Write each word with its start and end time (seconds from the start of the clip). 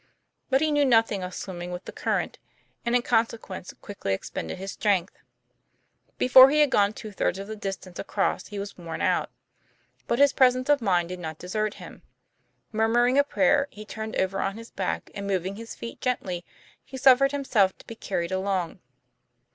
But 0.49 0.61
he 0.61 0.71
knew 0.71 0.83
nothing 0.83 1.21
of 1.21 1.35
swim 1.35 1.59
ming 1.59 1.71
with 1.71 1.85
the 1.85 1.91
current, 1.91 2.39
and, 2.83 2.95
in 2.95 3.03
consequence, 3.03 3.71
quickly 3.81 4.15
expended 4.15 4.57
his 4.57 4.71
strength. 4.71 5.13
Before 6.17 6.49
he 6.49 6.59
had 6.61 6.71
gone 6.71 6.93
two 6.93 7.11
thirds 7.11 7.37
of 7.37 7.45
the 7.47 7.55
distance 7.55 7.99
across 7.99 8.47
he 8.47 8.57
was 8.57 8.79
worn 8.79 8.99
out. 8.99 9.29
But 10.07 10.15
TOM 10.15 10.15
PLA 10.15 10.15
YFAIR. 10.15 10.17
123 10.17 10.21
his 10.23 10.33
presence 10.33 10.69
of 10.69 10.81
mind 10.81 11.09
did 11.09 11.19
not 11.19 11.37
desert 11.37 11.73
him. 11.75 12.01
Murmur 12.71 13.05
ing 13.09 13.19
a 13.19 13.23
prayer, 13.23 13.67
he 13.69 13.85
turned 13.85 14.15
over 14.15 14.41
on 14.41 14.57
his 14.57 14.71
back, 14.71 15.11
and, 15.13 15.29
mov 15.29 15.45
ing 15.45 15.57
his 15.57 15.75
feet 15.75 16.01
gently, 16.01 16.43
he 16.83 16.97
suffered 16.97 17.31
himself 17.31 17.77
to 17.77 17.85
be 17.85 17.93
carried 17.93 18.31
along. 18.31 18.79